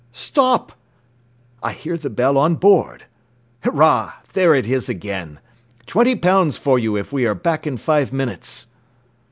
Stop! 0.13 0.71
I 1.61 1.73
hear 1.73 1.95
the 1.95 2.09
bell 2.09 2.35
on 2.35 2.55
board. 2.55 3.03
Hurrah, 3.63 4.13
there 4.33 4.55
it 4.55 4.65
is 4.67 4.89
again! 4.89 5.39
Twenty 5.85 6.15
pounds 6.15 6.57
for 6.57 6.79
you 6.79 6.95
if 6.97 7.13
we 7.13 7.27
are 7.27 7.35
back 7.35 7.67
in 7.67 7.77
five 7.77 8.11
minutes!" 8.11 8.65